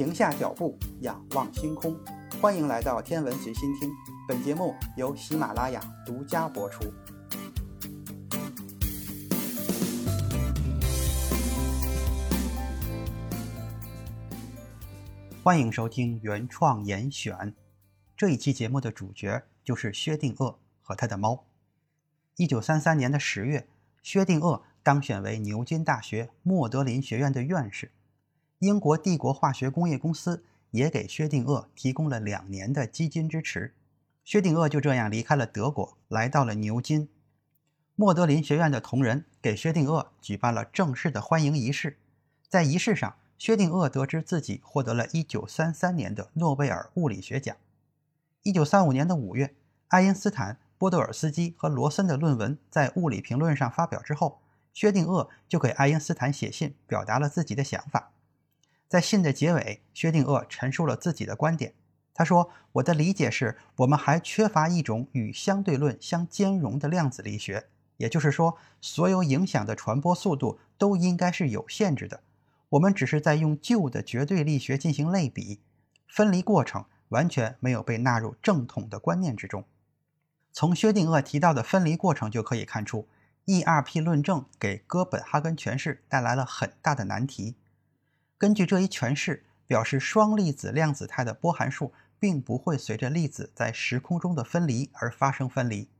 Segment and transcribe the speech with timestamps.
[0.00, 1.94] 停下脚步，仰望星空。
[2.40, 3.90] 欢迎来到天文随心听，
[4.26, 6.90] 本节目由喜马拉雅独家播出。
[15.42, 17.54] 欢迎收听原创严选。
[18.16, 21.44] 这一期节目的主角就是薛定谔和他的猫。
[22.36, 23.68] 一九三三年的十月，
[24.02, 27.90] 薛定谔当选为牛津大学莫德林学院的院士。
[28.60, 33.74] 英国帝国化学工业公司也给薛定谔提供了两年的基金支持。
[34.22, 37.08] 薛定谔就这样离开了德国，来到了牛津。
[37.96, 41.96] 莫德林学院的同仁给薛定谔举办了正式的欢迎仪式。
[42.50, 47.56] 在仪式上，薛定谔得知自己获得了一九三三年的诺贝尔物理学奖。
[48.42, 49.54] 一九三五年的五月，
[49.88, 54.42] 爱因斯坦、波德尔斯基和罗森的论文在《物理评论》上发表之后，
[54.74, 58.12] 薛定谔就给爱因斯坦写信，表达了自己的想法。
[58.90, 61.74] 在信的结尾，薛定谔陈述了自己的观点。
[62.12, 67.68] 他说：“我的理解是，我们还缺乏一种与相对论相兼容的量子力学，
[67.98, 72.24] 也就是说，所有影响的传播速度都应该是有限制的。
[72.70, 75.60] 我们只是在用旧的绝对力学进行类比，
[76.08, 79.64] 分离过程完全没有被纳入正统的观念之中。”
[80.52, 83.06] 从薛定谔提到的分离过程就可以看出
[83.46, 87.54] ，ERP 论证给哥本哈根诠释带来了很大的难题。
[88.40, 95.90] 根据这一诠释，表示双粒子量子态的波函数并不会随着粒子在时空中的分离而发生分离。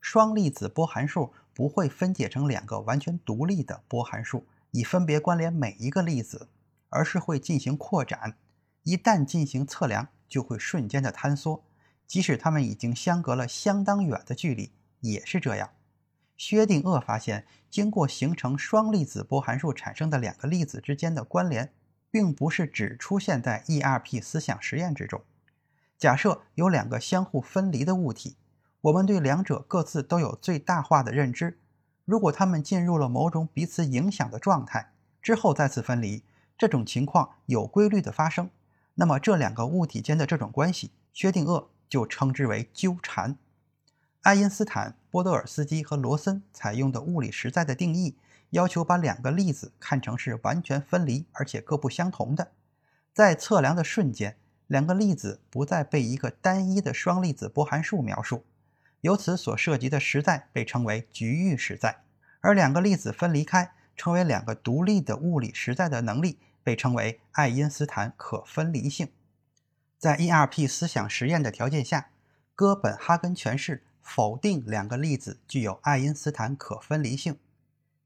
[0.00, 6.46] 双粒子波函数不会分解成两个完全独立的波函数，以分别关联每一个粒子，
[6.88, 8.36] 而是会进行扩展。
[8.84, 11.64] 一旦进行测量，就会瞬间的坍缩，
[12.06, 15.68] 即使它们已经相隔了相当远的距离，也是这样。
[16.36, 21.72] 薛定谔发现，经过形成双粒子波函数产生的两个粒子之间的关联，
[22.10, 25.22] 并不是只出现在 ERP 思想实验之中。
[25.98, 28.36] 假设有两个相互分离的物体，
[28.82, 31.58] 我们对两者各自都有最大化的认知。
[32.04, 36.22] 如果它们进入了某种彼此影响的状态之后再次分离，
[36.58, 38.50] 这种情况有规律的发生，
[38.94, 43.36] 那么这两个物体间的这种关系，薛定谔就称之为纠缠。
[44.22, 48.18] 爱因斯坦、波多尔斯基和罗森采用的物理实在的定义，
[48.50, 52.52] 要求把两个粒子看成是完全分离而且各不相同的。
[53.14, 58.44] 在测量的瞬间，两个粒子不再被一个单一的双粒子波函数描述，
[59.00, 62.02] 由此所涉及的实在被称为局域实在；
[62.42, 69.08] 而两个粒子分离开，成为两个独立的物理实在的能力，被称为爱因斯坦可分离性。
[69.96, 72.10] 在 ERP 思想实验的条件下，
[72.54, 73.82] 哥本哈根诠释。
[74.06, 77.40] 否定两个粒子具有爱因斯坦可分离性，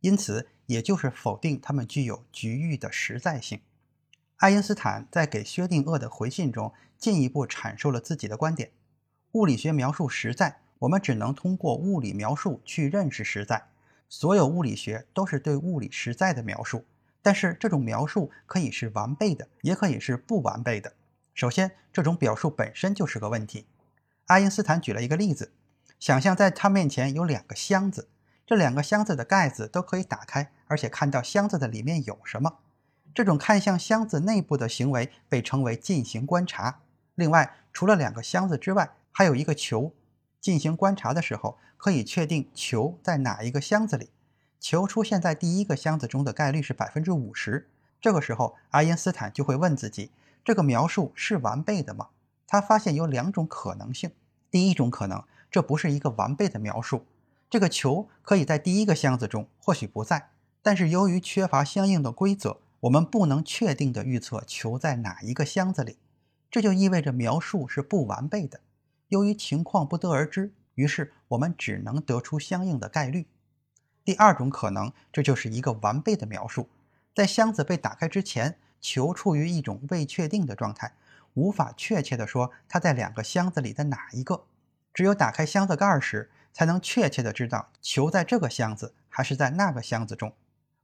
[0.00, 3.60] 因此也就是否定它们具有局域的实在性。
[4.38, 8.70] 爱因斯坦在给薛定谔的回信中进一步阐述了自己的观点：
[9.32, 13.66] 物理学描述实在，我们只能通过物理描述去认识实在。
[14.08, 16.86] 所有物理学都是对物理实在的描述，
[17.20, 20.94] 但是这种描述可以是完备的，也可以是不完备的。
[21.34, 23.66] 首先，这种表述本身就是个问题。
[24.24, 25.52] 爱因斯坦举了一个例子。
[26.00, 28.08] 想象在他面前有两个箱子，
[28.46, 32.60] 这两个箱子的盖子都可以打开，而且看到箱子的里面有什么。
[33.14, 36.80] 这种看向箱子内部的行为被称为进行观察。
[37.16, 39.92] 另外，除了两个箱子之外，还有一个球。
[40.40, 44.08] 进行观察的时候，可以确定球在哪一个箱子里。
[44.58, 47.68] 球出现在第一个箱子中的概率是百分之五十。
[48.00, 50.10] 这个时候，爱因斯坦就会问自己：
[50.42, 52.08] 这个描述是完备的吗？
[52.46, 54.12] 他发现有两种可能性。
[54.50, 55.22] 第一种可能。
[55.50, 57.06] 这不是一个完备的描述。
[57.48, 60.30] 这个球可以在第一个箱子中，或许不在，
[60.62, 65.96] 但是由于缺乏相应的规则，我们不能确定的预测球在哪一个箱子里。
[66.50, 68.60] 这就意味着描述是不完备的。
[69.08, 73.26] 由于情况不得而知，于是我们只能得出相应的概率。
[74.04, 76.68] 第二种可能，这就是一个完备的描述。
[77.14, 80.94] 在箱子被打开之前，球处于一种未确定的状态，
[81.34, 84.44] 无法确切地说它在两个箱子里的哪一个。
[84.92, 90.32] 只有打开箱子盖时，才能确切的知道球在这个箱子还是在那个箱子中。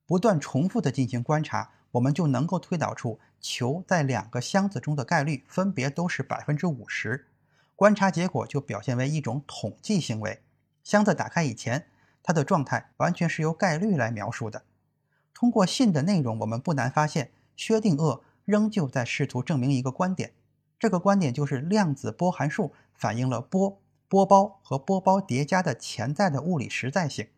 [0.06, 7.26] 不断重复的进行观察，我们就能够推导出球在两个箱子中的概率分别都是百分之五十。
[7.74, 10.40] 观察结果就表现为一种统计行为。
[10.84, 11.86] 箱子打开以前，
[12.22, 14.62] 它的状态完全是由概率来描述的。
[15.34, 20.32] 通过信的内容，我们不难发现，薛定谔仍旧在试图证明一个观点。
[20.78, 23.78] 这个观点就是量子波函数反映了波。
[24.08, 27.28] 波包和波包叠加的潜在的物理实在性，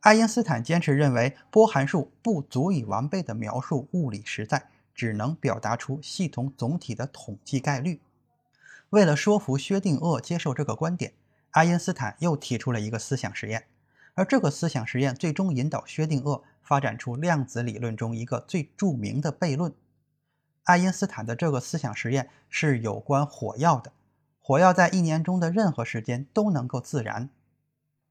[0.00, 8.00] 爱因斯坦坚持认为波函数不足以完备的描述物理实在，只能表达出系统总体的统计概率。
[8.90, 11.12] 为了说服薛定谔接受这个观点，
[11.50, 13.66] 爱因斯坦又提出了一个思想实验，
[14.14, 19.74] 而这个思想实验最终引导薛定谔发展出量子理论中一个最著名的悖论。
[20.62, 23.92] 爱因斯坦的这个思想实验是有关火药的，
[24.48, 27.28] 火药在一年中的任何时间都能够自燃。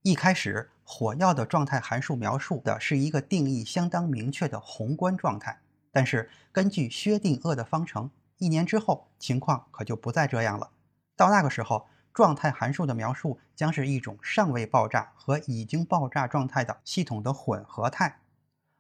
[0.02, 5.62] 一开始，火药的状态函数描述的是一个定义相当明确的宏观状态，
[5.94, 8.12] 但是根据薛定谔的方程。
[8.38, 10.72] 一年之后，情况可就不再这样了。
[11.16, 18.20] 到那个时候，状态函数的描述将是一种尚未爆炸和已经爆炸状态的系统的混合态。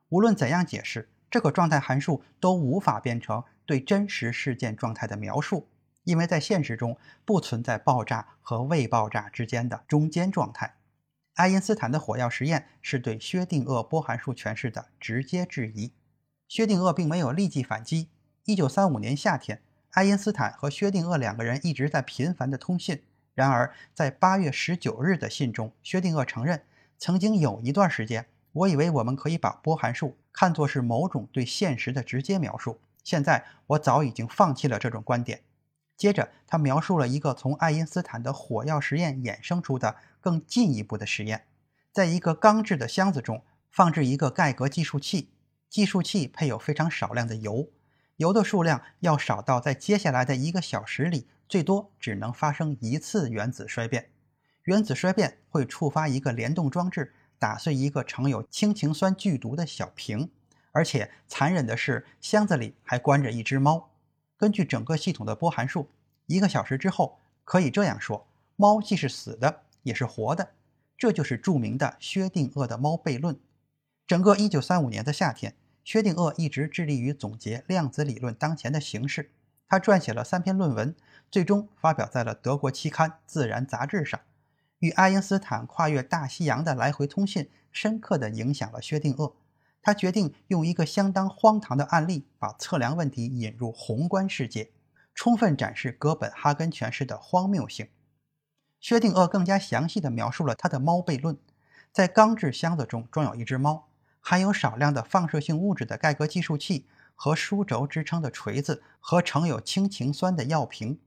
[0.10, 5.70] 无论怎样解释，这个状态函数都无法变成对真实事件状态的描述，
[6.06, 10.76] 因为在现实中不存在爆炸和未爆炸之间的中间状态。
[11.34, 15.92] 爱因斯坦的火药实验是对薛定谔波函数诠释的直接质疑。
[16.48, 18.08] 薛定谔并没有立即反击。
[18.46, 23.02] 一九三五年夏天，爱因斯坦和薛定谔两个人一直在频繁的通信。
[23.34, 26.64] 然而，在八月十九日的信中，薛定谔承认，
[26.98, 32.80] 曾经有一段时间，我以为我们可以把波函数看作是某种对现实的直接描述。
[33.04, 35.42] 现在，我早已经放弃了这种观点。
[35.98, 41.46] 接着，他描述了一个从爱因斯坦的火药实验衍生出的更进一步的实验：
[41.92, 45.30] 在一个钢制的箱子中放置一个盖革计数器，
[45.70, 47.70] 计数器配有非常少量的油，
[48.18, 54.10] 油的数量要少到在接下来的一个小时里，最多只能发生一次原子衰变。
[54.64, 60.32] 原子衰变会触发一个联动装置，打碎一个盛有氢氰酸剧毒的小瓶。
[60.72, 63.92] 而且残忍的是，箱子里还关着一只猫。
[64.38, 65.90] 根据整个系统的波函数，
[66.26, 70.52] 一个小时之后，可以这样说：猫既是死的，也是活的。
[70.98, 73.38] 这就是著名的薛定谔的猫悖论。
[74.08, 75.56] 整个1935年的夏天。
[75.84, 79.30] 薛定谔一直致力于总结量子理论当前的形势。
[79.68, 80.96] 他撰写了三篇论文，
[81.30, 84.20] 最终发表在了德国期刊《自然》杂志上。
[84.80, 89.34] 与爱因斯坦跨越大西洋的来回通信，深刻地影响了薛定谔。
[89.86, 94.72] 他决定用一个相当荒唐的案例，把测量问题引入宏观世界，
[95.14, 97.88] 充分展示哥本哈根诠释的荒谬性。
[98.80, 101.38] 薛定谔更加详细地描述了他的猫悖论：
[101.92, 103.88] 在钢制箱子中装有一只猫。
[104.20, 111.00] 含有少量的放射性物质的盖革计数器和书轴支撑的锤子和盛有氢氰酸的药瓶，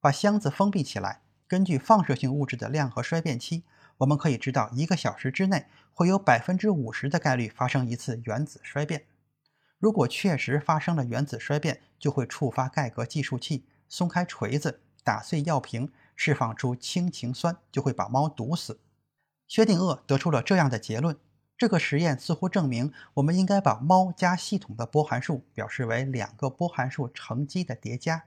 [0.00, 1.20] 把箱子封闭起来。
[1.46, 3.64] 根据放射性物质的量和衰变期，
[3.98, 9.06] 我们可以知道一个小时之内会有百分之五十的概率发生一次原子衰变。
[9.78, 18.80] 如果确实发生了原子衰变，就会触发盖革计数器，松开锤子，打碎药瓶，释放出氢氰酸，就会把猫毒死。
[19.46, 21.16] 薛定谔得出了这样的结论。
[21.56, 28.24] 这个实验似乎证明，我们应该把猫加系统的波函数表示为两个波函数乘积的叠加。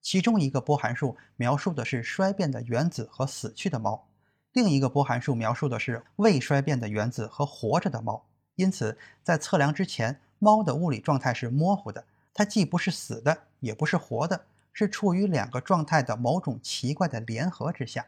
[0.00, 4.08] 其中一个波函数描述的是衰变的原子和死去的猫，
[4.52, 8.24] 另一个波函数描述的是未衰变的原子和活着的猫。
[8.56, 12.04] 因此，在测量之前，猫的物理状态是模糊的，
[12.34, 18.06] 它既不是死的，也不是活的，是处于两个状态的某种奇怪的联合之下。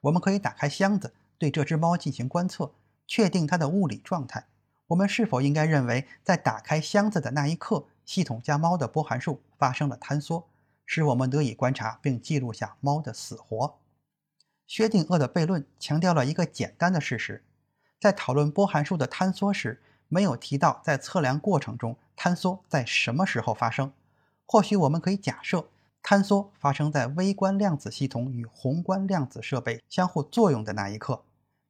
[0.00, 2.72] 我们可以打开箱子，对这只猫进行观测。
[3.06, 4.46] 确定它的物理状态，
[4.86, 10.48] 我们是否应该认为，在打开箱子的那一刻，系统加猫的波函数发生了坍缩，
[10.86, 13.76] 使我们得以观察并记录下猫的死活？
[14.66, 17.44] 薛定谔的悖论强调了一个简单的事实：
[18.00, 23.92] 在讨论波函数的坍缩时，没有提到在测量过程中坍缩在什么时候发生。
[24.46, 25.68] 或许我们可以假设，
[26.02, 31.22] 坍缩发生在微观量子系统与宏观量子设备相互作用的那一刻。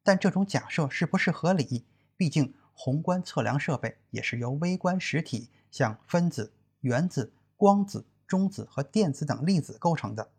[0.03, 1.85] 但这种假设是不是合理？
[2.17, 10.29] 毕竟宏观测量设备也是由微观实体，像分子、原子、光子、中子和电子等粒子构成的。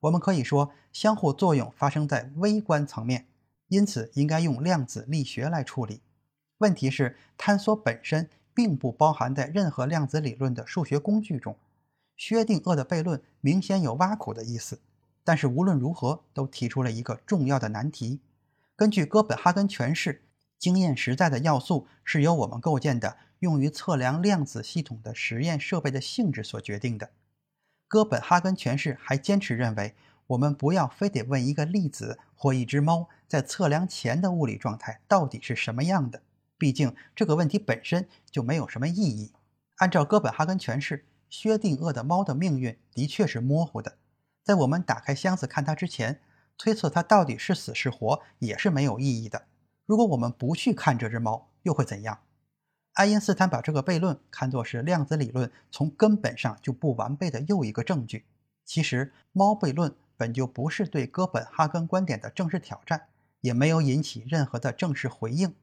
[0.00, 3.26] 我们可以说，相互作用发生在微观层面，
[3.68, 6.00] 因此应该用量子力学来处理。
[6.58, 11.56] 问题是，坍缩本身并不包含在任何量子理论的数学工具中。
[12.16, 14.80] 薛定谔的悖论明显有挖苦的意思，
[15.24, 18.20] 但是无论如何都提出了一个重要的难题。
[18.76, 20.22] 根据哥本哈根诠释，
[20.58, 27.10] 经验实在的要素是由我们构建的用于测量量子系统的实验设备的性质所决定的。
[27.90, 29.96] 哥本哈根诠释还坚持认为，
[30.28, 36.22] 我们不要非得问一个粒子或一只猫在测量前的物理状态到底是什么样的，
[36.56, 39.32] 毕竟这个问题本身就没有什么意义。
[39.78, 43.96] 按照哥本哈根诠释，薛定谔的猫的命运的确是模糊的，
[44.44, 46.20] 在我们打开箱子看它之前。
[46.56, 49.46] 推测它到底是死是活也是没有意义的。
[49.86, 52.18] 如果我们不去看这只猫，又会怎样？
[52.94, 58.26] 爱因斯坦把这个悖论看作是量子理论从根本上就不完备的又一个证据。
[58.64, 63.08] 其实，猫悖论本就不是对哥本哈根观点的正式挑战，
[63.40, 65.54] 也没有引起任何的正式回应。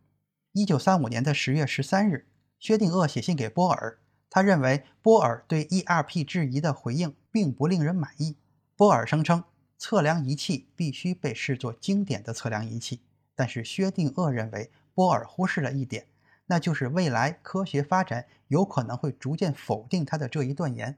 [0.53, 2.25] 一九三五年的十月十三日，
[2.59, 8.37] 薛定谔写信给波尔，他认为波尔对 ERP 质疑的回应并不令人满意。
[8.75, 9.43] 波尔声称，
[9.77, 13.01] 测量仪器必须被视作经典的测量仪器，
[13.35, 16.07] 但是薛定谔认为波尔忽视了一点。
[16.47, 20.97] 那就是未来科学发展有可能会逐渐否定他的这一断言。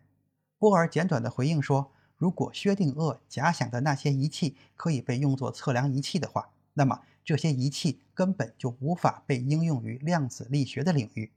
[0.58, 11.32] 波尔简短的回应说：“如果薛定谔假想的那些仪器可以被用作测量仪器的话，那么这些仪器根本就无法被应用于量子力学的领域。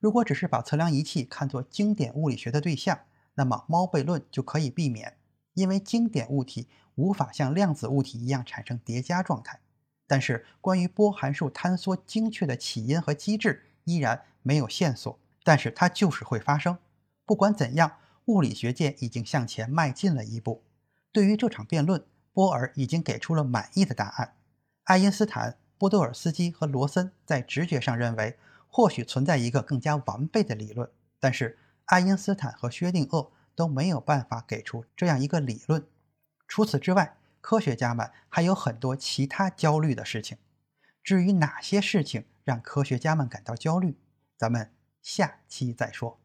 [0.00, 3.00] 如果只是把测量仪器看作经典物理学的对象，
[3.34, 5.16] 那么猫悖论就可以避免，
[5.54, 9.60] 因为经典物体无法像量子物体一样产生叠加状态。”
[10.08, 15.16] 但是，关于波函数坍缩精确的起因和机制依然没有线索。
[15.44, 16.76] 但是它就是会发生。
[17.24, 17.92] 不管怎样，
[18.24, 20.64] 物理学界已经向前迈进了一步。
[21.12, 24.34] 对于这场辩论，波尔已经给出了满意的答案。
[24.84, 30.90] 爱因斯坦、波多尔斯基和罗森在直觉上认为，或许存在一个更加完备的理论。
[31.20, 35.86] 但是，爱因斯坦和薛定谔都没有办法给出这样一个理论。
[36.46, 40.38] 除此之外，科学家们还有很多其他焦虑的事情。
[41.02, 43.96] 至于哪些事情让科学家们感到焦虑，
[44.36, 46.20] 咱们下期再说。